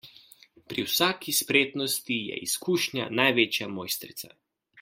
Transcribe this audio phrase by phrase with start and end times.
[0.71, 4.35] Pri vsaki spretnosti je izkušnja največja mojstrica.